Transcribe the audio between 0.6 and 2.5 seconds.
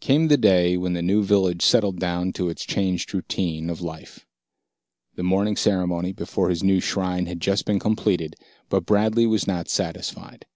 when the new village settled down to